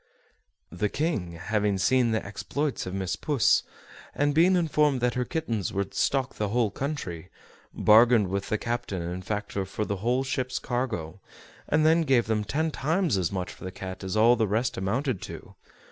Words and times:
The 0.71 0.89
King, 0.89 1.33
having 1.33 1.77
seen 1.77 2.09
the 2.09 2.25
exploits 2.25 2.87
of 2.87 2.93
Miss 2.95 3.15
Puss, 3.15 3.61
and 4.15 4.33
being 4.33 4.55
informed 4.55 4.99
that 5.01 5.13
her 5.13 5.25
kittens 5.25 5.71
would 5.73 5.93
stock 5.93 6.33
the 6.33 6.47
whole 6.47 6.71
country, 6.71 7.29
bargained 7.71 8.29
with 8.31 8.49
the 8.49 8.57
captain 8.57 9.03
and 9.03 9.23
factor 9.23 9.63
for 9.63 9.85
the 9.85 9.97
whole 9.97 10.23
ship's 10.23 10.57
cargo, 10.57 11.19
and 11.69 11.85
then 11.85 12.01
gave 12.01 12.25
them 12.25 12.43
ten 12.43 12.71
times 12.71 13.15
as 13.15 13.31
much 13.31 13.51
for 13.53 13.63
the 13.63 13.71
cat 13.71 14.03
as 14.03 14.17
all 14.17 14.35
the 14.35 14.47
rest 14.47 14.75
amounted 14.75 15.21
to. 15.21 15.53